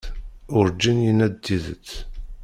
[0.57, 1.87] Urǧin yenna-d tidet.